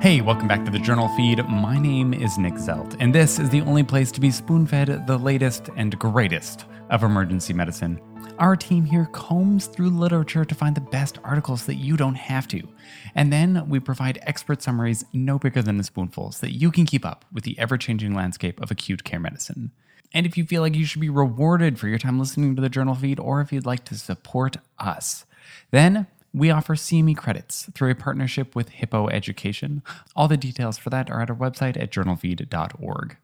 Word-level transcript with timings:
Hey, 0.00 0.22
welcome 0.22 0.48
back 0.48 0.64
to 0.64 0.70
the 0.70 0.78
journal 0.78 1.08
feed. 1.08 1.46
My 1.46 1.78
name 1.78 2.14
is 2.14 2.38
Nick 2.38 2.54
Zelt, 2.54 2.96
and 3.00 3.14
this 3.14 3.38
is 3.38 3.50
the 3.50 3.60
only 3.60 3.82
place 3.82 4.10
to 4.12 4.20
be 4.20 4.30
spoon 4.30 4.66
fed 4.66 5.06
the 5.06 5.18
latest 5.18 5.68
and 5.76 5.98
greatest 5.98 6.64
of 6.88 7.02
emergency 7.02 7.52
medicine. 7.52 8.00
Our 8.38 8.56
team 8.56 8.86
here 8.86 9.10
combs 9.12 9.66
through 9.66 9.90
literature 9.90 10.46
to 10.46 10.54
find 10.54 10.74
the 10.74 10.80
best 10.80 11.18
articles 11.22 11.66
that 11.66 11.74
you 11.74 11.98
don't 11.98 12.14
have 12.14 12.48
to. 12.48 12.66
And 13.14 13.30
then 13.30 13.68
we 13.68 13.78
provide 13.78 14.20
expert 14.22 14.62
summaries 14.62 15.04
no 15.12 15.38
bigger 15.38 15.60
than 15.60 15.78
a 15.78 15.84
spoonful 15.84 16.32
so 16.32 16.46
that 16.46 16.54
you 16.54 16.70
can 16.70 16.86
keep 16.86 17.04
up 17.04 17.26
with 17.30 17.44
the 17.44 17.58
ever 17.58 17.76
changing 17.76 18.14
landscape 18.14 18.58
of 18.62 18.70
acute 18.70 19.04
care 19.04 19.20
medicine. 19.20 19.70
And 20.14 20.24
if 20.24 20.38
you 20.38 20.46
feel 20.46 20.62
like 20.62 20.76
you 20.76 20.86
should 20.86 21.02
be 21.02 21.10
rewarded 21.10 21.78
for 21.78 21.88
your 21.88 21.98
time 21.98 22.18
listening 22.18 22.56
to 22.56 22.62
the 22.62 22.70
journal 22.70 22.94
feed, 22.94 23.20
or 23.20 23.42
if 23.42 23.52
you'd 23.52 23.66
like 23.66 23.84
to 23.84 23.98
support 23.98 24.56
us, 24.78 25.26
then 25.72 26.06
we 26.32 26.50
offer 26.50 26.74
CME 26.74 27.16
credits 27.16 27.68
through 27.74 27.90
a 27.90 27.94
partnership 27.94 28.54
with 28.54 28.70
Hippo 28.70 29.08
Education. 29.08 29.82
All 30.14 30.28
the 30.28 30.36
details 30.36 30.78
for 30.78 30.90
that 30.90 31.10
are 31.10 31.20
at 31.20 31.30
our 31.30 31.36
website 31.36 31.80
at 31.80 31.90
journalfeed.org. 31.90 33.16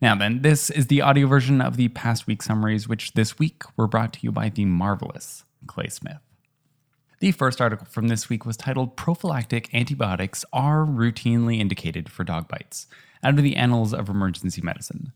Now, 0.00 0.14
then, 0.14 0.42
this 0.42 0.70
is 0.70 0.88
the 0.88 1.00
audio 1.00 1.26
version 1.26 1.60
of 1.60 1.76
the 1.76 1.88
past 1.88 2.26
week 2.26 2.42
summaries, 2.42 2.88
which 2.88 3.12
this 3.12 3.38
week 3.38 3.62
were 3.76 3.86
brought 3.86 4.12
to 4.14 4.18
you 4.22 4.32
by 4.32 4.48
the 4.48 4.64
marvelous 4.64 5.44
Clay 5.66 5.88
Smith. 5.88 6.18
The 7.20 7.32
first 7.32 7.60
article 7.60 7.86
from 7.86 8.08
this 8.08 8.28
week 8.28 8.44
was 8.44 8.56
titled 8.56 8.96
Prophylactic 8.96 9.72
Antibiotics 9.72 10.44
Are 10.52 10.84
Routinely 10.84 11.58
Indicated 11.58 12.10
for 12.10 12.24
Dog 12.24 12.48
Bites, 12.48 12.86
out 13.22 13.34
of 13.34 13.42
the 13.42 13.56
Annals 13.56 13.94
of 13.94 14.08
Emergency 14.08 14.60
Medicine. 14.60 15.12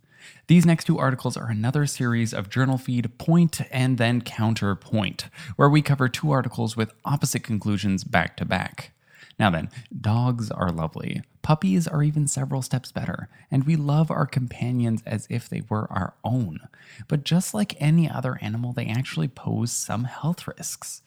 These 0.46 0.66
next 0.66 0.84
two 0.84 0.98
articles 0.98 1.36
are 1.36 1.50
another 1.50 1.86
series 1.86 2.32
of 2.32 2.50
journal 2.50 2.78
feed 2.78 3.16
point 3.18 3.60
and 3.70 3.98
then 3.98 4.20
counterpoint, 4.20 5.26
where 5.56 5.68
we 5.68 5.82
cover 5.82 6.08
two 6.08 6.30
articles 6.30 6.76
with 6.76 6.92
opposite 7.04 7.42
conclusions 7.42 8.04
back 8.04 8.36
to 8.38 8.44
back. 8.44 8.92
Now 9.38 9.50
then, 9.50 9.70
dogs 10.00 10.50
are 10.50 10.72
lovely. 10.72 11.22
Puppies 11.42 11.86
are 11.86 12.02
even 12.02 12.26
several 12.26 12.60
steps 12.60 12.90
better, 12.90 13.28
and 13.50 13.64
we 13.64 13.76
love 13.76 14.10
our 14.10 14.26
companions 14.26 15.02
as 15.06 15.26
if 15.30 15.48
they 15.48 15.62
were 15.68 15.90
our 15.90 16.14
own. 16.24 16.60
But 17.06 17.24
just 17.24 17.54
like 17.54 17.80
any 17.80 18.10
other 18.10 18.38
animal, 18.42 18.72
they 18.72 18.86
actually 18.86 19.28
pose 19.28 19.70
some 19.70 20.04
health 20.04 20.46
risks. 20.48 21.02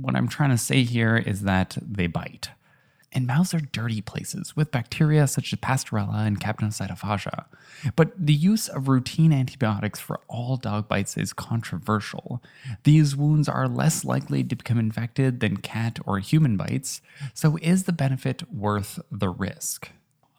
What 0.00 0.16
I'm 0.16 0.28
trying 0.28 0.50
to 0.50 0.58
say 0.58 0.82
here 0.82 1.16
is 1.16 1.42
that 1.42 1.78
they 1.80 2.08
bite. 2.08 2.50
And 3.12 3.26
mouths 3.26 3.54
are 3.54 3.60
dirty 3.60 4.02
places 4.02 4.56
with 4.56 4.70
bacteria 4.70 5.26
such 5.26 5.52
as 5.52 5.58
Pasteurella 5.60 6.26
and 6.26 6.40
Capnocytophaga. 6.40 7.46
But 7.94 8.12
the 8.18 8.34
use 8.34 8.68
of 8.68 8.88
routine 8.88 9.32
antibiotics 9.32 10.00
for 10.00 10.20
all 10.28 10.56
dog 10.56 10.88
bites 10.88 11.16
is 11.16 11.32
controversial. 11.32 12.42
These 12.84 13.16
wounds 13.16 13.48
are 13.48 13.68
less 13.68 14.04
likely 14.04 14.44
to 14.44 14.56
become 14.56 14.78
infected 14.78 15.40
than 15.40 15.58
cat 15.58 15.98
or 16.04 16.18
human 16.18 16.56
bites, 16.56 17.00
so 17.32 17.58
is 17.62 17.84
the 17.84 17.92
benefit 17.92 18.52
worth 18.52 18.98
the 19.10 19.30
risk? 19.30 19.90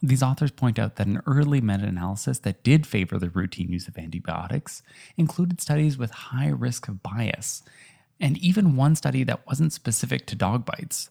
These 0.02 0.22
authors 0.22 0.52
point 0.52 0.78
out 0.78 0.98
that 0.98 1.08
an 1.08 1.22
early 1.26 1.60
meta 1.60 1.86
analysis 1.86 2.40
that 2.40 2.64
did 2.64 2.86
favor 2.86 3.18
the 3.18 3.32
routine 3.32 3.72
use 3.72 3.88
of 3.88 3.98
antibiotics 3.98 4.84
included 5.16 5.60
studies 5.60 5.98
with 5.98 6.12
high 6.12 6.50
risk 6.50 6.88
of 6.88 7.02
bias, 7.02 7.64
and 8.20 8.38
even 8.38 8.76
one 8.76 8.96
study 8.96 9.24
that 9.24 9.48
wasn't 9.48 9.74
specific 9.74 10.28
to 10.28 10.36
dog 10.36 10.66
bites. 10.66 11.10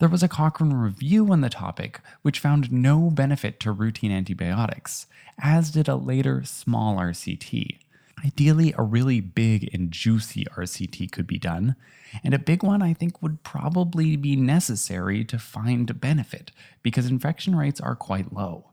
There 0.00 0.08
was 0.08 0.22
a 0.22 0.28
Cochrane 0.28 0.72
review 0.72 1.32
on 1.32 1.40
the 1.40 1.50
topic, 1.50 2.00
which 2.22 2.40
found 2.40 2.72
no 2.72 3.10
benefit 3.10 3.60
to 3.60 3.72
routine 3.72 4.10
antibiotics, 4.12 5.06
as 5.38 5.70
did 5.70 5.88
a 5.88 5.96
later 5.96 6.42
small 6.44 6.96
RCT. 6.96 7.78
Ideally, 8.24 8.74
a 8.78 8.82
really 8.82 9.20
big 9.20 9.72
and 9.74 9.90
juicy 9.90 10.46
RCT 10.56 11.12
could 11.12 11.26
be 11.26 11.38
done, 11.38 11.76
and 12.22 12.32
a 12.32 12.38
big 12.38 12.62
one 12.62 12.80
I 12.80 12.94
think 12.94 13.20
would 13.20 13.42
probably 13.42 14.16
be 14.16 14.34
necessary 14.34 15.24
to 15.24 15.38
find 15.38 16.00
benefit 16.00 16.50
because 16.82 17.06
infection 17.06 17.54
rates 17.54 17.80
are 17.80 17.96
quite 17.96 18.32
low. 18.32 18.70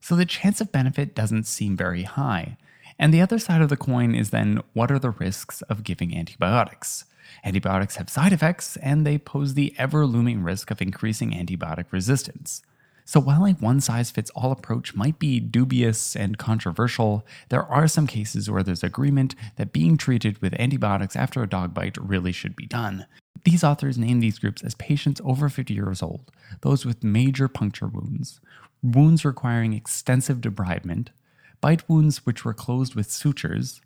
So 0.00 0.14
the 0.14 0.26
chance 0.26 0.60
of 0.60 0.72
benefit 0.72 1.14
doesn't 1.14 1.46
seem 1.46 1.76
very 1.76 2.02
high. 2.02 2.58
And 2.98 3.12
the 3.12 3.20
other 3.20 3.38
side 3.38 3.60
of 3.60 3.68
the 3.68 3.76
coin 3.76 4.14
is 4.14 4.30
then 4.30 4.62
what 4.72 4.90
are 4.90 4.98
the 4.98 5.10
risks 5.10 5.62
of 5.62 5.84
giving 5.84 6.16
antibiotics? 6.16 7.04
Antibiotics 7.44 7.96
have 7.96 8.08
side 8.08 8.32
effects, 8.32 8.76
and 8.78 9.06
they 9.06 9.18
pose 9.18 9.54
the 9.54 9.74
ever 9.76 10.06
looming 10.06 10.42
risk 10.42 10.70
of 10.70 10.80
increasing 10.80 11.32
antibiotic 11.32 11.86
resistance. 11.90 12.62
So, 13.04 13.20
while 13.20 13.44
a 13.44 13.52
one 13.52 13.80
size 13.80 14.10
fits 14.10 14.30
all 14.30 14.50
approach 14.50 14.96
might 14.96 15.20
be 15.20 15.38
dubious 15.38 16.16
and 16.16 16.38
controversial, 16.38 17.24
there 17.50 17.62
are 17.62 17.86
some 17.86 18.08
cases 18.08 18.50
where 18.50 18.64
there's 18.64 18.82
agreement 18.82 19.36
that 19.56 19.72
being 19.72 19.96
treated 19.96 20.42
with 20.42 20.58
antibiotics 20.58 21.14
after 21.14 21.40
a 21.42 21.48
dog 21.48 21.72
bite 21.72 21.96
really 21.98 22.32
should 22.32 22.56
be 22.56 22.66
done. 22.66 23.06
These 23.44 23.62
authors 23.62 23.96
name 23.96 24.18
these 24.18 24.40
groups 24.40 24.64
as 24.64 24.74
patients 24.74 25.20
over 25.24 25.48
50 25.48 25.72
years 25.72 26.02
old, 26.02 26.32
those 26.62 26.84
with 26.84 27.04
major 27.04 27.46
puncture 27.46 27.86
wounds, 27.86 28.40
wounds 28.82 29.24
requiring 29.24 29.72
extensive 29.72 30.38
debridement, 30.38 31.10
bite 31.60 31.88
wounds 31.88 32.24
which 32.24 32.44
were 32.44 32.54
closed 32.54 32.94
with 32.94 33.10
sutures, 33.10 33.80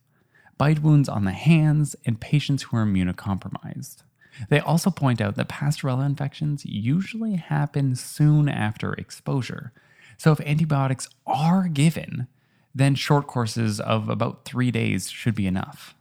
bite 0.58 0.82
wounds 0.82 1.08
on 1.08 1.24
the 1.24 1.32
hands, 1.32 1.96
and 2.04 2.20
patients 2.20 2.64
who 2.64 2.76
are 2.76 2.84
immunocompromised. 2.84 4.02
They 4.48 4.60
also 4.60 4.90
point 4.90 5.20
out 5.20 5.36
that 5.36 5.48
Pasteurella 5.48 6.06
infections 6.06 6.64
usually 6.64 7.36
happen 7.36 7.96
soon 7.96 8.48
after 8.48 8.94
exposure. 8.94 9.72
So, 10.16 10.32
if 10.32 10.40
antibiotics 10.40 11.08
are 11.26 11.68
given, 11.68 12.26
then 12.74 12.94
short 12.94 13.26
courses 13.26 13.80
of 13.80 14.08
about 14.08 14.44
three 14.44 14.70
days 14.70 15.10
should 15.10 15.34
be 15.34 15.46
enough. 15.46 15.94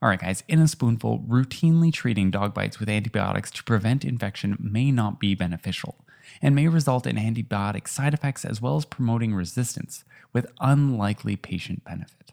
All 0.00 0.08
right, 0.08 0.20
guys, 0.20 0.44
in 0.46 0.60
a 0.60 0.68
spoonful, 0.68 1.24
routinely 1.28 1.92
treating 1.92 2.30
dog 2.30 2.54
bites 2.54 2.78
with 2.78 2.88
antibiotics 2.88 3.50
to 3.52 3.64
prevent 3.64 4.04
infection 4.04 4.56
may 4.60 4.92
not 4.92 5.18
be 5.18 5.34
beneficial 5.34 6.04
and 6.40 6.54
may 6.54 6.68
result 6.68 7.06
in 7.06 7.16
antibiotic 7.16 7.88
side 7.88 8.14
effects 8.14 8.44
as 8.44 8.60
well 8.60 8.76
as 8.76 8.84
promoting 8.84 9.34
resistance 9.34 10.04
with 10.32 10.52
unlikely 10.60 11.36
patient 11.36 11.84
benefit. 11.84 12.32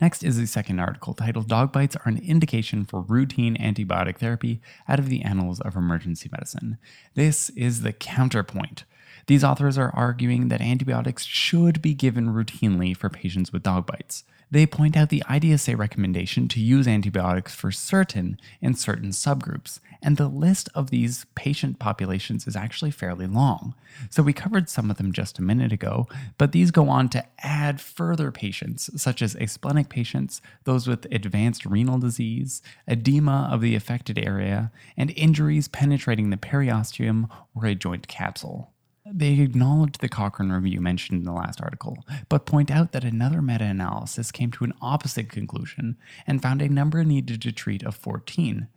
Next 0.00 0.24
is 0.24 0.36
the 0.36 0.46
second 0.46 0.80
article 0.80 1.14
titled 1.14 1.48
Dog 1.48 1.70
Bites 1.72 1.94
Are 1.94 2.08
an 2.08 2.18
Indication 2.18 2.84
for 2.84 3.02
Routine 3.02 3.56
Antibiotic 3.56 4.18
Therapy 4.18 4.60
out 4.88 4.98
of 4.98 5.08
the 5.08 5.22
Annals 5.22 5.60
of 5.60 5.76
Emergency 5.76 6.28
Medicine. 6.32 6.76
This 7.14 7.50
is 7.50 7.82
the 7.82 7.92
counterpoint. 7.92 8.82
These 9.26 9.44
authors 9.44 9.78
are 9.78 9.94
arguing 9.94 10.48
that 10.48 10.60
antibiotics 10.60 11.24
should 11.24 11.80
be 11.80 11.94
given 11.94 12.28
routinely 12.28 12.96
for 12.96 13.08
patients 13.08 13.52
with 13.52 13.62
dog 13.62 13.86
bites. 13.86 14.24
They 14.52 14.66
point 14.66 14.98
out 14.98 15.08
the 15.08 15.22
IDSA 15.30 15.78
recommendation 15.78 16.46
to 16.48 16.60
use 16.60 16.86
antibiotics 16.86 17.54
for 17.54 17.72
certain 17.72 18.38
and 18.60 18.76
certain 18.76 19.08
subgroups, 19.08 19.80
and 20.02 20.18
the 20.18 20.28
list 20.28 20.68
of 20.74 20.90
these 20.90 21.24
patient 21.34 21.78
populations 21.78 22.46
is 22.46 22.54
actually 22.54 22.90
fairly 22.90 23.26
long. 23.26 23.74
So 24.10 24.22
we 24.22 24.34
covered 24.34 24.68
some 24.68 24.90
of 24.90 24.98
them 24.98 25.10
just 25.10 25.38
a 25.38 25.42
minute 25.42 25.72
ago, 25.72 26.06
but 26.36 26.52
these 26.52 26.70
go 26.70 26.90
on 26.90 27.08
to 27.10 27.24
add 27.38 27.80
further 27.80 28.30
patients, 28.30 28.90
such 29.00 29.22
as 29.22 29.36
asplenic 29.36 29.88
patients, 29.88 30.42
those 30.64 30.86
with 30.86 31.06
advanced 31.10 31.64
renal 31.64 31.98
disease, 31.98 32.60
edema 32.86 33.48
of 33.50 33.62
the 33.62 33.74
affected 33.74 34.18
area, 34.18 34.70
and 34.98 35.12
injuries 35.16 35.66
penetrating 35.66 36.28
the 36.28 36.36
periosteum 36.36 37.26
or 37.54 37.64
a 37.64 37.74
joint 37.74 38.06
capsule. 38.06 38.71
They 39.14 39.40
acknowledge 39.40 39.98
the 39.98 40.08
Cochrane 40.08 40.50
review 40.50 40.80
mentioned 40.80 41.18
in 41.20 41.24
the 41.26 41.32
last 41.32 41.60
article, 41.60 42.02
but 42.30 42.46
point 42.46 42.70
out 42.70 42.92
that 42.92 43.04
another 43.04 43.42
meta 43.42 43.64
analysis 43.64 44.32
came 44.32 44.50
to 44.52 44.64
an 44.64 44.72
opposite 44.80 45.28
conclusion 45.28 45.98
and 46.26 46.40
found 46.40 46.62
a 46.62 46.68
number 46.70 47.04
needed 47.04 47.42
to 47.42 47.52
treat 47.52 47.82
of 47.82 47.94
14. 47.94 48.68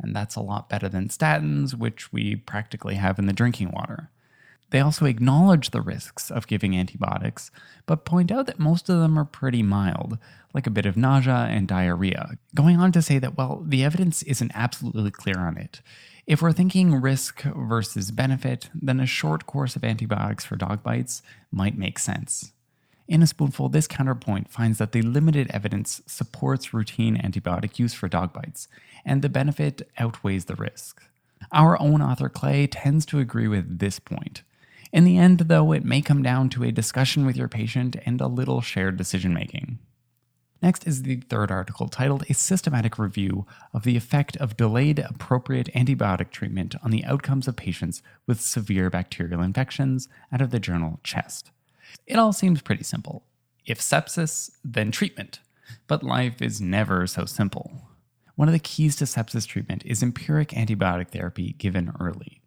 And 0.00 0.16
that's 0.16 0.34
a 0.34 0.40
lot 0.40 0.70
better 0.70 0.88
than 0.88 1.08
statins, 1.08 1.74
which 1.74 2.10
we 2.10 2.36
practically 2.36 2.94
have 2.94 3.18
in 3.18 3.26
the 3.26 3.34
drinking 3.34 3.70
water. 3.70 4.08
They 4.72 4.80
also 4.80 5.04
acknowledge 5.04 5.68
the 5.68 5.82
risks 5.82 6.30
of 6.30 6.46
giving 6.46 6.74
antibiotics, 6.74 7.50
but 7.84 8.06
point 8.06 8.32
out 8.32 8.46
that 8.46 8.58
most 8.58 8.88
of 8.88 9.00
them 9.00 9.18
are 9.18 9.24
pretty 9.26 9.62
mild, 9.62 10.16
like 10.54 10.66
a 10.66 10.70
bit 10.70 10.86
of 10.86 10.96
nausea 10.96 11.46
and 11.50 11.68
diarrhea, 11.68 12.38
going 12.54 12.80
on 12.80 12.90
to 12.92 13.02
say 13.02 13.18
that, 13.18 13.36
well, 13.36 13.62
the 13.66 13.84
evidence 13.84 14.22
isn't 14.22 14.50
absolutely 14.54 15.10
clear 15.10 15.38
on 15.38 15.58
it. 15.58 15.82
If 16.26 16.40
we're 16.40 16.52
thinking 16.52 16.94
risk 16.94 17.42
versus 17.42 18.10
benefit, 18.12 18.70
then 18.74 18.98
a 18.98 19.04
short 19.04 19.44
course 19.44 19.76
of 19.76 19.84
antibiotics 19.84 20.46
for 20.46 20.56
dog 20.56 20.82
bites 20.82 21.20
might 21.50 21.76
make 21.76 21.98
sense. 21.98 22.54
In 23.06 23.22
a 23.22 23.26
spoonful, 23.26 23.68
this 23.68 23.86
counterpoint 23.86 24.48
finds 24.48 24.78
that 24.78 24.92
the 24.92 25.02
limited 25.02 25.50
evidence 25.50 26.00
supports 26.06 26.72
routine 26.72 27.18
antibiotic 27.18 27.78
use 27.78 27.92
for 27.92 28.08
dog 28.08 28.32
bites, 28.32 28.68
and 29.04 29.20
the 29.20 29.28
benefit 29.28 29.86
outweighs 29.98 30.46
the 30.46 30.56
risk. 30.56 31.02
Our 31.52 31.78
own 31.78 32.00
author 32.00 32.30
Clay 32.30 32.66
tends 32.66 33.04
to 33.06 33.18
agree 33.18 33.48
with 33.48 33.78
this 33.78 33.98
point. 33.98 34.42
In 34.92 35.04
the 35.04 35.16
end, 35.16 35.38
though, 35.40 35.72
it 35.72 35.84
may 35.84 36.02
come 36.02 36.22
down 36.22 36.50
to 36.50 36.64
a 36.64 36.70
discussion 36.70 37.24
with 37.24 37.36
your 37.36 37.48
patient 37.48 37.96
and 38.04 38.20
a 38.20 38.26
little 38.26 38.60
shared 38.60 38.98
decision 38.98 39.32
making. 39.32 39.78
Next 40.62 40.86
is 40.86 41.02
the 41.02 41.16
third 41.16 41.50
article 41.50 41.88
titled 41.88 42.24
A 42.28 42.34
Systematic 42.34 42.98
Review 42.98 43.46
of 43.72 43.82
the 43.82 43.96
Effect 43.96 44.36
of 44.36 44.56
Delayed 44.56 44.98
Appropriate 45.00 45.70
Antibiotic 45.74 46.30
Treatment 46.30 46.74
on 46.84 46.90
the 46.90 47.04
Outcomes 47.04 47.48
of 47.48 47.56
Patients 47.56 48.02
with 48.26 48.40
Severe 48.40 48.90
Bacterial 48.90 49.42
Infections 49.42 50.08
out 50.30 50.42
of 50.42 50.50
the 50.50 50.60
journal 50.60 51.00
Chest. 51.02 51.50
It 52.06 52.18
all 52.18 52.32
seems 52.32 52.62
pretty 52.62 52.84
simple. 52.84 53.24
If 53.64 53.80
sepsis, 53.80 54.50
then 54.62 54.92
treatment. 54.92 55.40
But 55.86 56.02
life 56.02 56.42
is 56.42 56.60
never 56.60 57.06
so 57.06 57.24
simple. 57.24 57.72
One 58.36 58.48
of 58.48 58.52
the 58.52 58.60
keys 58.60 58.94
to 58.96 59.04
sepsis 59.04 59.46
treatment 59.46 59.84
is 59.86 60.02
empiric 60.02 60.50
antibiotic 60.50 61.08
therapy 61.08 61.54
given 61.54 61.92
early. 61.98 62.41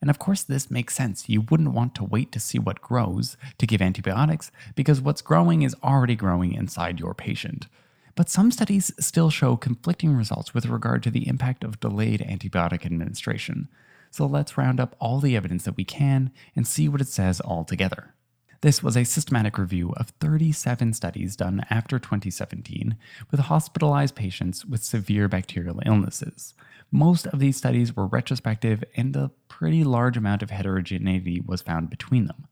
And 0.00 0.10
of 0.10 0.18
course, 0.18 0.42
this 0.42 0.70
makes 0.70 0.94
sense. 0.94 1.28
You 1.28 1.40
wouldn't 1.42 1.72
want 1.72 1.94
to 1.96 2.04
wait 2.04 2.30
to 2.32 2.40
see 2.40 2.58
what 2.58 2.80
grows 2.80 3.36
to 3.58 3.66
give 3.66 3.82
antibiotics 3.82 4.50
because 4.74 5.00
what's 5.00 5.22
growing 5.22 5.62
is 5.62 5.74
already 5.82 6.14
growing 6.14 6.52
inside 6.52 7.00
your 7.00 7.14
patient. 7.14 7.66
But 8.14 8.28
some 8.28 8.50
studies 8.50 8.92
still 8.98 9.30
show 9.30 9.56
conflicting 9.56 10.14
results 10.14 10.52
with 10.52 10.66
regard 10.66 11.02
to 11.04 11.10
the 11.10 11.28
impact 11.28 11.62
of 11.62 11.80
delayed 11.80 12.20
antibiotic 12.20 12.84
administration. 12.84 13.68
So 14.10 14.26
let's 14.26 14.58
round 14.58 14.80
up 14.80 14.96
all 14.98 15.20
the 15.20 15.36
evidence 15.36 15.64
that 15.64 15.76
we 15.76 15.84
can 15.84 16.32
and 16.56 16.66
see 16.66 16.88
what 16.88 17.00
it 17.00 17.08
says 17.08 17.40
all 17.40 17.64
together. 17.64 18.14
This 18.60 18.82
was 18.82 18.96
a 18.96 19.04
systematic 19.04 19.56
review 19.56 19.92
of 19.96 20.10
37 20.20 20.94
studies 20.94 21.36
done 21.36 21.64
after 21.70 22.00
2017 22.00 22.96
with 23.30 23.40
hospitalized 23.40 24.16
patients 24.16 24.64
with 24.66 24.82
severe 24.82 25.28
bacterial 25.28 25.80
illnesses. 25.86 26.54
Most 26.90 27.26
of 27.26 27.38
these 27.38 27.56
studies 27.56 27.94
were 27.94 28.06
retrospective, 28.06 28.82
and 28.96 29.14
a 29.14 29.30
pretty 29.48 29.84
large 29.84 30.16
amount 30.16 30.42
of 30.42 30.50
heterogeneity 30.50 31.40
was 31.40 31.60
found 31.60 31.90
between 31.90 32.26
them. 32.26 32.46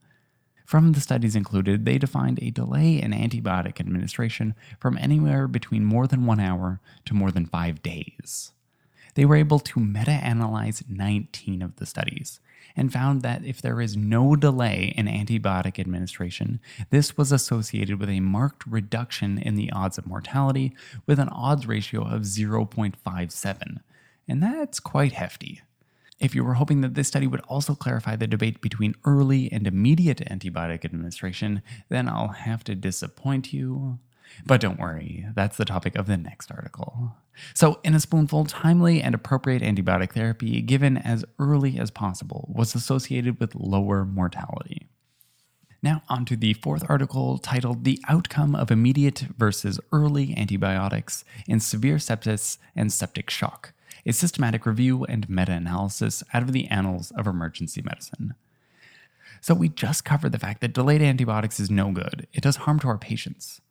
From 0.65 0.91
the 0.91 0.99
studies 0.99 1.35
included, 1.35 1.85
they 1.85 1.97
defined 1.97 2.39
a 2.41 2.51
delay 2.51 3.01
in 3.01 3.11
antibiotic 3.11 3.79
administration 3.79 4.53
from 4.79 4.97
anywhere 4.97 5.47
between 5.47 5.85
more 5.85 6.07
than 6.07 6.25
one 6.25 6.41
hour 6.41 6.81
to 7.05 7.13
more 7.13 7.31
than 7.31 7.45
five 7.45 7.81
days. 7.81 8.51
They 9.15 9.25
were 9.25 9.37
able 9.37 9.59
to 9.59 9.79
meta 9.79 10.11
analyze 10.11 10.83
19 10.87 11.61
of 11.61 11.77
the 11.77 11.85
studies 11.85 12.39
and 12.75 12.93
found 12.93 13.23
that 13.23 13.43
if 13.43 13.61
there 13.61 13.81
is 13.81 13.97
no 13.97 14.35
delay 14.35 14.93
in 14.95 15.07
antibiotic 15.07 15.79
administration, 15.79 16.59
this 16.91 17.17
was 17.17 17.31
associated 17.31 17.99
with 17.99 18.09
a 18.09 18.19
marked 18.19 18.67
reduction 18.67 19.39
in 19.39 19.55
the 19.55 19.71
odds 19.71 19.97
of 19.97 20.05
mortality 20.05 20.75
with 21.07 21.17
an 21.17 21.29
odds 21.29 21.65
ratio 21.65 22.03
of 22.03 22.21
0.57. 22.23 23.79
And 24.27 24.43
that's 24.43 24.79
quite 24.79 25.13
hefty. 25.13 25.61
If 26.19 26.33
you 26.33 26.43
were 26.43 26.55
hoping 26.55 26.81
that 26.81 26.95
this 26.95 27.07
study 27.07 27.27
would 27.27 27.41
also 27.41 27.75
clarify 27.75 28.15
the 28.15 28.27
debate 28.27 28.59
between 28.59 28.95
early 29.05 29.51
and 29.51 29.67
immediate 29.67 30.19
antibiotic 30.29 30.83
administration, 30.83 31.61
then 31.89 32.09
I'll 32.09 32.29
have 32.29 32.63
to 32.65 32.75
disappoint 32.75 33.53
you. 33.53 33.99
But 34.45 34.59
don't 34.59 34.79
worry, 34.79 35.27
that's 35.35 35.57
the 35.57 35.65
topic 35.65 35.95
of 35.95 36.07
the 36.07 36.17
next 36.17 36.51
article. 36.51 37.15
So, 37.53 37.79
in 37.83 37.93
a 37.93 37.99
spoonful, 37.99 38.45
timely 38.45 39.01
and 39.01 39.13
appropriate 39.13 39.61
antibiotic 39.61 40.13
therapy 40.13 40.61
given 40.61 40.97
as 40.97 41.23
early 41.39 41.79
as 41.79 41.91
possible 41.91 42.51
was 42.53 42.75
associated 42.75 43.39
with 43.39 43.55
lower 43.55 44.03
mortality. 44.03 44.87
Now, 45.83 46.01
on 46.09 46.25
to 46.25 46.35
the 46.35 46.53
fourth 46.53 46.83
article 46.89 47.37
titled 47.37 47.83
The 47.83 48.01
Outcome 48.09 48.55
of 48.55 48.71
Immediate 48.71 49.19
versus 49.37 49.79
Early 49.91 50.35
Antibiotics 50.35 51.23
in 51.47 51.59
Severe 51.59 51.97
Sepsis 51.97 52.57
and 52.75 52.91
Septic 52.91 53.29
Shock 53.29 53.73
a 54.07 54.13
systematic 54.13 54.65
review 54.65 55.03
and 55.03 55.29
meta 55.29 55.51
analysis 55.51 56.23
out 56.33 56.41
of 56.41 56.53
the 56.53 56.67
Annals 56.67 57.11
of 57.11 57.27
Emergency 57.27 57.81
Medicine. 57.83 58.33
So, 59.41 59.53
we 59.53 59.69
just 59.69 60.03
covered 60.03 60.31
the 60.31 60.39
fact 60.39 60.61
that 60.61 60.73
delayed 60.73 61.01
antibiotics 61.01 61.59
is 61.59 61.69
no 61.69 61.91
good, 61.91 62.25
it 62.33 62.41
does 62.41 62.55
harm 62.57 62.79
to 62.79 62.87
our 62.87 62.97
patients. 62.97 63.61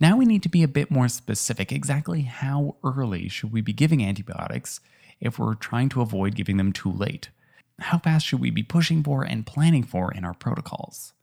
Now 0.00 0.16
we 0.16 0.24
need 0.24 0.42
to 0.42 0.48
be 0.48 0.62
a 0.62 0.68
bit 0.68 0.90
more 0.90 1.08
specific. 1.08 1.72
Exactly 1.72 2.22
how 2.22 2.76
early 2.84 3.28
should 3.28 3.52
we 3.52 3.60
be 3.60 3.72
giving 3.72 4.04
antibiotics 4.04 4.80
if 5.20 5.38
we're 5.38 5.54
trying 5.54 5.88
to 5.90 6.02
avoid 6.02 6.34
giving 6.34 6.56
them 6.56 6.72
too 6.72 6.90
late? 6.90 7.30
How 7.78 7.98
fast 7.98 8.26
should 8.26 8.40
we 8.40 8.50
be 8.50 8.62
pushing 8.62 9.02
for 9.02 9.24
and 9.24 9.46
planning 9.46 9.82
for 9.82 10.12
in 10.12 10.24
our 10.24 10.34
protocols? 10.34 11.14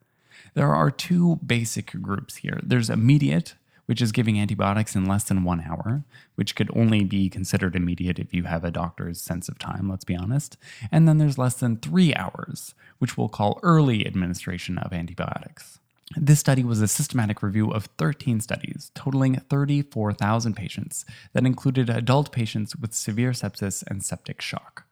There 0.56 0.74
are 0.74 0.92
two 0.92 1.38
basic 1.38 1.92
groups 2.02 2.38
here 2.38 2.60
there's 2.64 2.90
immediate, 2.90 3.56
which 3.90 4.04
is 4.04 4.12
giving 4.12 4.40
antibiotics 4.40 4.96
in 4.96 5.06
less 5.06 5.24
than 5.24 5.44
one 5.44 5.64
hour, 5.68 6.04
which 6.36 6.56
could 6.56 6.70
only 6.76 7.04
be 7.04 7.28
considered 7.28 7.76
immediate 7.76 8.20
if 8.20 8.36
you 8.36 8.44
have 8.44 8.64
a 8.64 8.70
doctor's 8.70 9.20
sense 9.20 9.50
of 9.50 9.58
time, 9.58 9.90
let's 9.90 10.06
be 10.06 10.16
honest. 10.16 10.58
And 10.92 11.08
then 11.08 11.18
there's 11.18 11.40
less 11.40 11.56
than 11.56 11.76
three 11.76 12.14
hours, 12.14 12.76
which 13.00 13.18
we'll 13.18 13.30
call 13.30 13.60
early 13.64 14.06
administration 14.06 14.78
of 14.78 14.94
antibiotics. 14.94 15.80
This 16.16 16.40
study 16.40 16.64
was 16.64 16.82
a 16.82 16.88
systematic 16.88 17.42
review 17.42 17.72
of 17.72 17.86
13 17.98 18.42
studies, 18.42 18.92
totaling 18.94 19.38
34,000 19.50 20.56
patients, 20.56 21.04
that 21.34 21.48
included 21.48 21.90
adult 21.90 22.32
patients 22.32 22.76
with 22.76 22.94
severe 22.94 23.32
sepsis 23.32 23.84
and 23.88 24.06
septic 24.06 24.40
shock. 24.40 24.86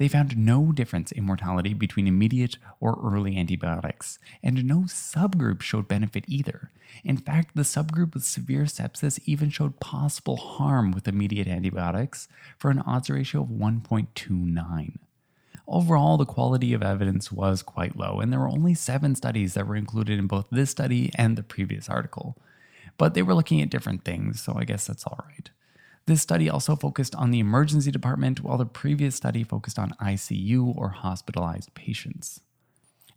They 0.00 0.08
found 0.08 0.34
no 0.34 0.72
difference 0.72 1.12
in 1.12 1.24
mortality 1.24 1.74
between 1.74 2.06
immediate 2.06 2.56
or 2.80 2.98
early 3.04 3.36
antibiotics, 3.36 4.18
and 4.42 4.64
no 4.64 4.84
subgroup 4.86 5.60
showed 5.60 5.88
benefit 5.88 6.24
either. 6.26 6.70
In 7.04 7.18
fact, 7.18 7.54
the 7.54 7.64
subgroup 7.64 8.14
with 8.14 8.24
severe 8.24 8.62
sepsis 8.62 9.20
even 9.26 9.50
showed 9.50 9.78
possible 9.78 10.38
harm 10.38 10.90
with 10.90 11.06
immediate 11.06 11.46
antibiotics 11.46 12.28
for 12.56 12.70
an 12.70 12.78
odds 12.78 13.10
ratio 13.10 13.42
of 13.42 13.48
1.29. 13.50 14.96
Overall, 15.68 16.16
the 16.16 16.24
quality 16.24 16.72
of 16.72 16.82
evidence 16.82 17.30
was 17.30 17.62
quite 17.62 17.94
low, 17.94 18.20
and 18.20 18.32
there 18.32 18.40
were 18.40 18.48
only 18.48 18.72
seven 18.72 19.14
studies 19.14 19.52
that 19.52 19.66
were 19.66 19.76
included 19.76 20.18
in 20.18 20.26
both 20.26 20.46
this 20.50 20.70
study 20.70 21.12
and 21.16 21.36
the 21.36 21.42
previous 21.42 21.90
article. 21.90 22.38
But 22.96 23.12
they 23.12 23.20
were 23.20 23.34
looking 23.34 23.60
at 23.60 23.68
different 23.68 24.06
things, 24.06 24.42
so 24.42 24.54
I 24.56 24.64
guess 24.64 24.86
that's 24.86 25.04
all 25.04 25.22
right. 25.28 25.50
This 26.06 26.22
study 26.22 26.50
also 26.50 26.76
focused 26.76 27.14
on 27.14 27.30
the 27.30 27.40
emergency 27.40 27.90
department, 27.90 28.42
while 28.42 28.58
the 28.58 28.66
previous 28.66 29.14
study 29.14 29.44
focused 29.44 29.78
on 29.78 29.94
ICU 30.00 30.76
or 30.76 30.88
hospitalized 30.90 31.72
patients. 31.74 32.40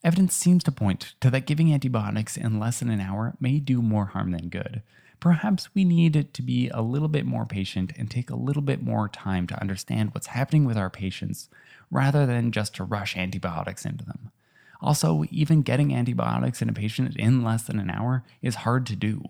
Evidence 0.03 0.35
seems 0.35 0.63
to 0.65 0.71
point 0.71 1.15
to 1.21 1.29
that 1.31 1.45
giving 1.45 1.73
antibiotics 1.73 2.35
in 2.35 2.59
less 2.59 2.79
than 2.79 2.89
an 2.89 2.99
hour 2.99 3.35
may 3.39 3.59
do 3.59 3.81
more 3.81 4.07
harm 4.07 4.31
than 4.31 4.49
good. 4.49 4.81
Perhaps 5.21 5.69
we 5.73 5.85
need 5.85 6.33
to 6.33 6.41
be 6.41 6.67
a 6.69 6.81
little 6.81 7.07
bit 7.07 7.25
more 7.25 7.45
patient 7.45 7.93
and 7.97 8.11
take 8.11 8.29
a 8.29 8.35
little 8.35 8.61
bit 8.61 8.83
more 8.83 9.07
time 9.07 9.47
to 9.47 9.61
understand 9.61 10.13
what's 10.13 10.27
happening 10.27 10.65
with 10.65 10.75
our 10.75 10.89
patients 10.89 11.47
rather 11.89 12.25
than 12.25 12.51
just 12.51 12.75
to 12.75 12.83
rush 12.83 13.15
antibiotics 13.15 13.85
into 13.85 14.03
them. 14.03 14.31
Also, 14.81 15.23
even 15.31 15.61
getting 15.61 15.95
antibiotics 15.95 16.61
in 16.61 16.67
a 16.67 16.73
patient 16.73 17.15
in 17.15 17.41
less 17.41 17.63
than 17.63 17.79
an 17.79 17.89
hour 17.89 18.25
is 18.41 18.55
hard 18.55 18.85
to 18.87 18.97
do. 18.97 19.23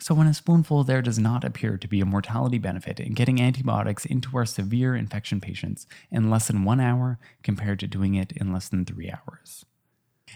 So, 0.00 0.14
when 0.14 0.26
a 0.26 0.34
spoonful 0.34 0.84
there 0.84 1.02
does 1.02 1.18
not 1.18 1.44
appear 1.44 1.78
to 1.78 1.88
be 1.88 2.00
a 2.00 2.06
mortality 2.06 2.58
benefit 2.58 3.00
in 3.00 3.14
getting 3.14 3.40
antibiotics 3.40 4.04
into 4.04 4.36
our 4.36 4.44
severe 4.44 4.94
infection 4.96 5.40
patients 5.40 5.86
in 6.10 6.30
less 6.30 6.48
than 6.48 6.64
one 6.64 6.80
hour 6.80 7.18
compared 7.42 7.80
to 7.80 7.86
doing 7.86 8.14
it 8.14 8.32
in 8.32 8.52
less 8.52 8.68
than 8.68 8.84
three 8.84 9.10
hours. 9.10 9.64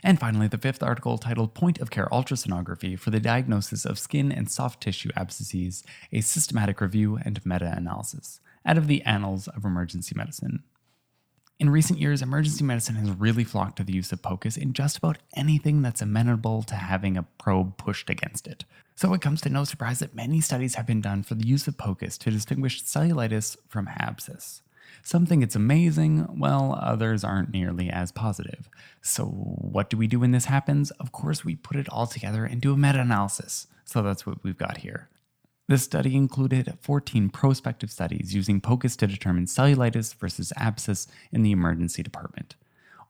And 0.02 0.20
finally, 0.20 0.46
the 0.46 0.58
fifth 0.58 0.82
article 0.82 1.18
titled 1.18 1.54
Point 1.54 1.80
of 1.80 1.90
Care 1.90 2.08
Ultrasonography 2.12 2.98
for 2.98 3.10
the 3.10 3.20
Diagnosis 3.20 3.84
of 3.84 3.98
Skin 3.98 4.30
and 4.30 4.50
Soft 4.50 4.80
Tissue 4.80 5.10
Abscesses, 5.16 5.82
a 6.12 6.20
Systematic 6.20 6.80
Review 6.80 7.18
and 7.24 7.44
Meta 7.44 7.72
Analysis, 7.76 8.40
out 8.64 8.78
of 8.78 8.86
the 8.86 9.02
Annals 9.02 9.48
of 9.48 9.64
Emergency 9.64 10.14
Medicine. 10.16 10.62
In 11.58 11.70
recent 11.70 11.98
years, 11.98 12.22
emergency 12.22 12.62
medicine 12.62 12.94
has 12.94 13.10
really 13.10 13.42
flocked 13.42 13.78
to 13.78 13.84
the 13.84 13.92
use 13.92 14.12
of 14.12 14.22
POCUS 14.22 14.56
in 14.56 14.72
just 14.72 14.96
about 14.96 15.18
anything 15.34 15.82
that's 15.82 16.00
amenable 16.00 16.62
to 16.62 16.76
having 16.76 17.16
a 17.16 17.24
probe 17.24 17.76
pushed 17.76 18.08
against 18.08 18.46
it. 18.46 18.64
So 18.98 19.14
it 19.14 19.20
comes 19.20 19.40
to 19.42 19.48
no 19.48 19.62
surprise 19.62 20.00
that 20.00 20.16
many 20.16 20.40
studies 20.40 20.74
have 20.74 20.84
been 20.84 21.00
done 21.00 21.22
for 21.22 21.36
the 21.36 21.46
use 21.46 21.68
of 21.68 21.78
POCUS 21.78 22.18
to 22.18 22.32
distinguish 22.32 22.82
cellulitis 22.82 23.56
from 23.68 23.88
abscess. 23.96 24.62
Some 25.04 25.24
think 25.24 25.44
it's 25.44 25.54
amazing, 25.54 26.22
while 26.36 26.76
others 26.82 27.22
aren't 27.22 27.52
nearly 27.52 27.90
as 27.90 28.10
positive. 28.10 28.68
So, 29.00 29.26
what 29.26 29.88
do 29.88 29.96
we 29.96 30.08
do 30.08 30.18
when 30.18 30.32
this 30.32 30.46
happens? 30.46 30.90
Of 30.98 31.12
course, 31.12 31.44
we 31.44 31.54
put 31.54 31.76
it 31.76 31.88
all 31.90 32.08
together 32.08 32.44
and 32.44 32.60
do 32.60 32.72
a 32.72 32.76
meta 32.76 33.00
analysis. 33.00 33.68
So, 33.84 34.02
that's 34.02 34.26
what 34.26 34.42
we've 34.42 34.58
got 34.58 34.78
here. 34.78 35.08
This 35.68 35.84
study 35.84 36.16
included 36.16 36.76
14 36.80 37.30
prospective 37.30 37.92
studies 37.92 38.34
using 38.34 38.60
POCUS 38.60 38.96
to 38.96 39.06
determine 39.06 39.46
cellulitis 39.46 40.12
versus 40.16 40.52
abscess 40.56 41.06
in 41.30 41.44
the 41.44 41.52
emergency 41.52 42.02
department. 42.02 42.56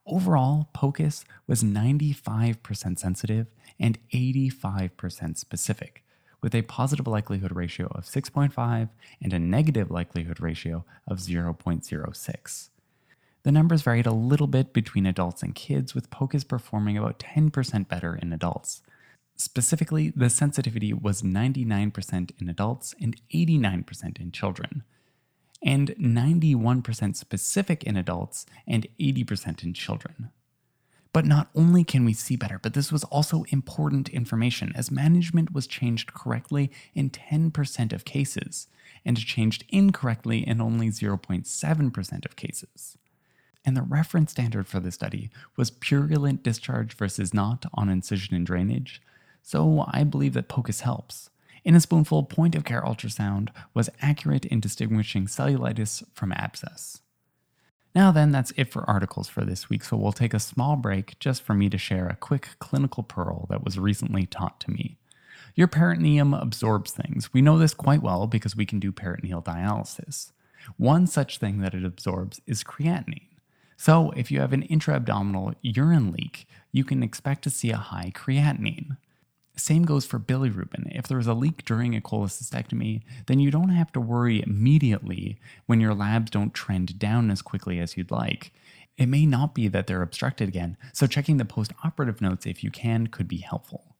Overall, 0.05 0.69
POCUS 0.73 1.23
was 1.47 1.63
95% 1.63 2.99
sensitive 2.99 3.47
and 3.79 3.97
85% 4.13 5.37
specific, 5.37 6.03
with 6.41 6.53
a 6.55 6.63
positive 6.63 7.07
likelihood 7.07 7.55
ratio 7.55 7.87
of 7.87 8.05
6.5 8.05 8.89
and 9.21 9.33
a 9.33 9.39
negative 9.39 9.89
likelihood 9.91 10.39
ratio 10.39 10.85
of 11.07 11.19
0.06. 11.19 12.69
The 13.43 13.51
numbers 13.51 13.81
varied 13.81 14.05
a 14.05 14.11
little 14.11 14.47
bit 14.47 14.73
between 14.73 15.05
adults 15.05 15.41
and 15.43 15.55
kids, 15.55 15.95
with 15.95 16.09
POCUS 16.09 16.43
performing 16.43 16.97
about 16.97 17.19
10% 17.19 17.87
better 17.87 18.15
in 18.15 18.33
adults. 18.33 18.81
Specifically, 19.37 20.11
the 20.13 20.29
sensitivity 20.29 20.91
was 20.91 21.21
99% 21.21 22.31
in 22.39 22.49
adults 22.49 22.93
and 23.01 23.15
89% 23.33 24.19
in 24.19 24.31
children, 24.33 24.83
and 25.63 25.95
91% 25.97 27.15
specific 27.15 27.83
in 27.83 27.95
adults 27.95 28.45
and 28.67 28.85
80% 28.99 29.63
in 29.63 29.73
children. 29.73 30.31
But 31.11 31.25
not 31.25 31.49
only 31.55 31.83
can 31.83 32.05
we 32.05 32.13
see 32.13 32.35
better, 32.35 32.59
but 32.59 32.73
this 32.73 32.91
was 32.91 33.03
also 33.05 33.43
important 33.49 34.09
information 34.09 34.71
as 34.75 34.91
management 34.91 35.53
was 35.53 35.65
changed 35.65 36.13
correctly 36.13 36.71
in 36.93 37.09
10% 37.09 37.93
of 37.93 38.05
cases 38.05 38.67
and 39.03 39.17
changed 39.17 39.65
incorrectly 39.69 40.47
in 40.47 40.61
only 40.61 40.89
0.7% 40.89 42.25
of 42.25 42.35
cases. 42.35 42.97
And 43.65 43.75
the 43.75 43.81
reference 43.81 44.31
standard 44.31 44.67
for 44.67 44.79
the 44.79 44.91
study 44.91 45.29
was 45.57 45.71
purulent 45.71 46.43
discharge 46.43 46.93
versus 46.93 47.33
not 47.33 47.65
on 47.73 47.89
incision 47.89 48.35
and 48.35 48.45
drainage, 48.45 49.01
so 49.41 49.85
I 49.87 50.03
believe 50.03 50.33
that 50.33 50.47
POCUS 50.47 50.81
helps. 50.81 51.29
In 51.63 51.75
a 51.75 51.81
spoonful, 51.81 52.23
point 52.23 52.55
of 52.55 52.63
care 52.63 52.81
ultrasound 52.81 53.49
was 53.73 53.89
accurate 54.01 54.45
in 54.45 54.59
distinguishing 54.59 55.25
cellulitis 55.25 56.03
from 56.13 56.31
abscess. 56.31 57.01
Now, 57.95 58.11
then, 58.11 58.31
that's 58.31 58.53
it 58.55 58.71
for 58.71 58.87
articles 58.87 59.27
for 59.27 59.43
this 59.43 59.69
week, 59.69 59.83
so 59.83 59.97
we'll 59.97 60.11
take 60.11 60.33
a 60.33 60.39
small 60.39 60.75
break 60.75 61.17
just 61.19 61.41
for 61.41 61.55
me 61.55 61.69
to 61.69 61.77
share 61.77 62.07
a 62.07 62.15
quick 62.15 62.49
clinical 62.59 63.01
pearl 63.01 63.47
that 63.49 63.63
was 63.63 63.79
recently 63.79 64.25
taught 64.27 64.59
to 64.61 64.71
me. 64.71 64.97
Your 65.55 65.67
peritoneum 65.67 66.33
absorbs 66.33 66.91
things. 66.91 67.33
We 67.33 67.41
know 67.41 67.57
this 67.57 67.73
quite 67.73 68.03
well 68.03 68.27
because 68.27 68.55
we 68.55 68.65
can 68.65 68.79
do 68.79 68.91
peritoneal 68.91 69.41
dialysis. 69.41 70.31
One 70.77 71.07
such 71.07 71.39
thing 71.39 71.61
that 71.61 71.73
it 71.73 71.83
absorbs 71.83 72.41
is 72.45 72.63
creatinine. 72.63 73.23
So, 73.75 74.11
if 74.11 74.29
you 74.29 74.39
have 74.41 74.53
an 74.53 74.63
intra 74.63 74.95
abdominal 74.95 75.53
urine 75.61 76.11
leak, 76.11 76.47
you 76.71 76.83
can 76.83 77.01
expect 77.01 77.43
to 77.43 77.49
see 77.49 77.71
a 77.71 77.77
high 77.77 78.11
creatinine. 78.13 78.97
Same 79.59 79.83
goes 79.83 80.05
for 80.05 80.19
bilirubin. 80.19 80.95
If 80.97 81.07
there's 81.07 81.27
a 81.27 81.33
leak 81.33 81.65
during 81.65 81.95
a 81.95 82.01
cholecystectomy, 82.01 83.01
then 83.27 83.39
you 83.39 83.51
don't 83.51 83.69
have 83.69 83.91
to 83.91 83.99
worry 83.99 84.41
immediately 84.41 85.37
when 85.65 85.81
your 85.81 85.93
labs 85.93 86.31
don't 86.31 86.53
trend 86.53 86.97
down 86.97 87.29
as 87.29 87.41
quickly 87.41 87.79
as 87.79 87.97
you'd 87.97 88.09
like. 88.09 88.53
It 88.97 89.07
may 89.07 89.25
not 89.25 89.53
be 89.53 89.67
that 89.67 89.87
they're 89.87 90.01
obstructed 90.01 90.47
again, 90.47 90.77
so 90.93 91.07
checking 91.07 91.37
the 91.37 91.45
post 91.45 91.73
operative 91.83 92.21
notes 92.21 92.45
if 92.45 92.63
you 92.63 92.71
can 92.71 93.07
could 93.07 93.27
be 93.27 93.37
helpful. 93.37 93.95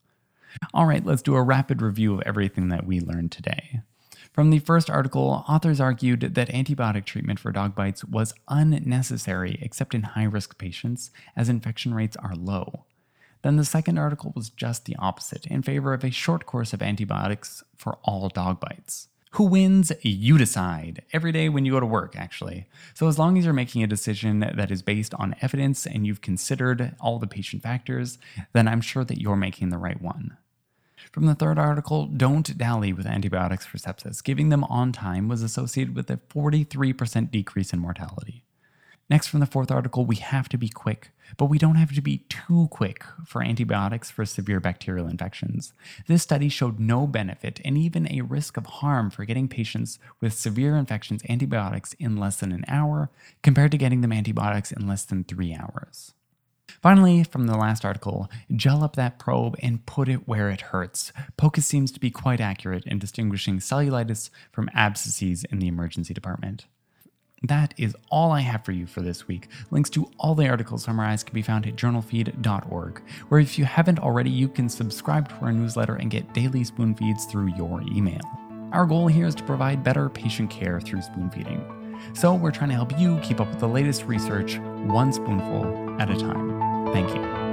All 0.73 0.85
right, 0.85 1.05
let's 1.05 1.21
do 1.21 1.35
a 1.35 1.43
rapid 1.43 1.81
review 1.81 2.15
of 2.15 2.21
everything 2.25 2.69
that 2.69 2.85
we 2.85 2.99
learned 2.99 3.31
today. 3.31 3.81
From 4.33 4.51
the 4.51 4.59
first 4.59 4.89
article, 4.89 5.43
authors 5.47 5.81
argued 5.81 6.21
that 6.21 6.49
antibiotic 6.49 7.05
treatment 7.05 7.39
for 7.39 7.51
dog 7.51 7.75
bites 7.75 8.05
was 8.05 8.33
unnecessary 8.47 9.59
except 9.61 9.93
in 9.93 10.03
high 10.03 10.23
risk 10.23 10.57
patients, 10.57 11.11
as 11.35 11.49
infection 11.49 11.93
rates 11.93 12.15
are 12.17 12.35
low. 12.35 12.85
Then 13.41 13.55
the 13.55 13.65
second 13.65 13.97
article 13.97 14.33
was 14.35 14.49
just 14.49 14.85
the 14.85 14.95
opposite, 14.97 15.45
in 15.47 15.61
favor 15.61 15.93
of 15.93 16.03
a 16.03 16.11
short 16.11 16.45
course 16.45 16.73
of 16.73 16.81
antibiotics 16.81 17.63
for 17.75 17.97
all 18.03 18.27
dog 18.29 18.59
bites. 18.59 19.07
Who 19.33 19.43
wins? 19.43 19.91
You 20.01 20.37
decide. 20.37 21.03
Every 21.13 21.31
day 21.31 21.49
when 21.49 21.63
you 21.63 21.73
go 21.73 21.79
to 21.79 21.85
work, 21.85 22.15
actually. 22.17 22.67
So, 22.95 23.07
as 23.07 23.19
long 23.19 23.37
as 23.37 23.45
you're 23.45 23.53
making 23.53 23.83
a 23.83 23.87
decision 23.87 24.39
that 24.39 24.71
is 24.71 24.81
based 24.81 25.13
on 25.13 25.35
evidence 25.41 25.85
and 25.85 26.05
you've 26.05 26.21
considered 26.21 26.95
all 26.99 27.19
the 27.19 27.27
patient 27.27 27.61
factors, 27.61 28.17
then 28.53 28.67
I'm 28.67 28.81
sure 28.81 29.03
that 29.03 29.21
you're 29.21 29.35
making 29.35 29.69
the 29.69 29.77
right 29.77 30.01
one. 30.01 30.37
From 31.11 31.27
the 31.27 31.35
third 31.35 31.59
article, 31.59 32.07
don't 32.07 32.57
dally 32.57 32.91
with 32.91 33.05
antibiotics 33.05 33.65
for 33.65 33.77
sepsis. 33.77 34.23
Giving 34.23 34.49
them 34.49 34.63
on 34.65 34.91
time 34.91 35.27
was 35.27 35.43
associated 35.43 35.95
with 35.95 36.09
a 36.09 36.17
43% 36.17 37.31
decrease 37.31 37.71
in 37.71 37.79
mortality. 37.79 38.43
Next, 39.09 39.27
from 39.27 39.39
the 39.39 39.47
fourth 39.47 39.71
article, 39.71 40.05
we 40.05 40.17
have 40.17 40.49
to 40.49 40.57
be 40.57 40.69
quick, 40.69 41.09
but 41.37 41.45
we 41.45 41.57
don't 41.57 41.75
have 41.75 41.93
to 41.95 42.01
be 42.01 42.19
too 42.29 42.67
quick 42.69 43.03
for 43.25 43.41
antibiotics 43.41 44.11
for 44.11 44.23
severe 44.23 44.59
bacterial 44.59 45.07
infections. 45.07 45.73
This 46.07 46.21
study 46.21 46.47
showed 46.47 46.79
no 46.79 47.07
benefit 47.07 47.59
and 47.65 47.75
even 47.75 48.11
a 48.11 48.21
risk 48.21 48.55
of 48.55 48.67
harm 48.67 49.09
for 49.09 49.25
getting 49.25 49.47
patients 49.47 49.97
with 50.21 50.33
severe 50.33 50.75
infections 50.75 51.23
antibiotics 51.27 51.93
in 51.93 52.17
less 52.17 52.37
than 52.37 52.51
an 52.51 52.65
hour 52.67 53.09
compared 53.41 53.71
to 53.71 53.79
getting 53.79 54.01
them 54.01 54.13
antibiotics 54.13 54.71
in 54.71 54.87
less 54.87 55.05
than 55.05 55.23
three 55.23 55.55
hours. 55.55 56.13
Finally, 56.81 57.23
from 57.23 57.47
the 57.47 57.57
last 57.57 57.83
article, 57.83 58.29
gel 58.55 58.83
up 58.83 58.95
that 58.95 59.17
probe 59.17 59.55
and 59.61 59.87
put 59.87 60.07
it 60.07 60.27
where 60.27 60.49
it 60.49 60.61
hurts. 60.61 61.11
POCUS 61.35 61.65
seems 61.65 61.91
to 61.91 61.99
be 61.99 62.11
quite 62.11 62.39
accurate 62.39 62.85
in 62.85 62.99
distinguishing 62.99 63.57
cellulitis 63.57 64.29
from 64.51 64.69
abscesses 64.75 65.43
in 65.45 65.57
the 65.57 65.67
emergency 65.67 66.13
department. 66.13 66.67
That 67.43 67.73
is 67.77 67.95
all 68.09 68.31
I 68.31 68.41
have 68.41 68.65
for 68.65 68.71
you 68.71 68.85
for 68.85 69.01
this 69.01 69.27
week. 69.27 69.47
Links 69.71 69.89
to 69.91 70.11
all 70.17 70.35
the 70.35 70.49
articles 70.49 70.83
summarized 70.83 71.27
can 71.27 71.33
be 71.33 71.41
found 71.41 71.65
at 71.65 71.75
journalfeed.org, 71.75 73.01
where 73.29 73.39
if 73.39 73.57
you 73.57 73.65
haven't 73.65 73.99
already, 73.99 74.29
you 74.29 74.49
can 74.49 74.67
subscribe 74.69 75.29
to 75.29 75.35
our 75.45 75.51
newsletter 75.51 75.95
and 75.95 76.11
get 76.11 76.33
daily 76.33 76.63
spoon 76.63 76.95
feeds 76.95 77.25
through 77.25 77.53
your 77.55 77.81
email. 77.91 78.21
Our 78.71 78.85
goal 78.85 79.07
here 79.07 79.25
is 79.25 79.35
to 79.35 79.43
provide 79.43 79.83
better 79.83 80.09
patient 80.09 80.49
care 80.49 80.79
through 80.79 81.01
spoon 81.01 81.29
feeding. 81.29 81.63
So 82.13 82.33
we're 82.33 82.51
trying 82.51 82.69
to 82.69 82.75
help 82.75 82.97
you 82.99 83.19
keep 83.19 83.41
up 83.41 83.49
with 83.49 83.59
the 83.59 83.67
latest 83.67 84.05
research 84.05 84.57
one 84.57 85.11
spoonful 85.11 85.99
at 85.99 86.09
a 86.09 86.15
time. 86.15 86.91
Thank 86.93 87.13
you. 87.15 87.48